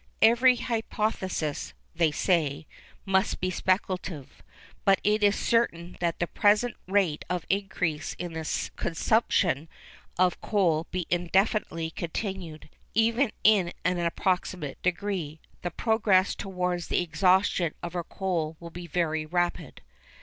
'Every 0.19 0.55
hypothesis,' 0.55 1.75
they 1.93 2.09
say, 2.11 2.65
'must 3.05 3.39
be 3.39 3.51
speculative, 3.51 4.41
but 4.83 4.99
it 5.03 5.21
is 5.21 5.35
certain 5.37 5.95
that 5.99 6.15
if 6.15 6.19
the 6.21 6.25
present 6.25 6.75
rate 6.87 7.23
of 7.29 7.45
increase 7.51 8.15
in 8.17 8.33
the 8.33 8.69
consumption 8.75 9.69
of 10.17 10.41
coal 10.41 10.87
be 10.89 11.05
indefinitely 11.11 11.91
continued, 11.91 12.67
even 12.95 13.31
in 13.43 13.73
an 13.85 13.99
approximate 13.99 14.81
degree, 14.81 15.39
the 15.61 15.69
progress 15.69 16.33
towards 16.33 16.87
the 16.87 17.03
exhaustion 17.03 17.75
of 17.83 17.95
our 17.95 18.03
coal 18.03 18.57
will 18.59 18.71
be 18.71 18.87
very 18.87 19.27
rapid. 19.27 19.81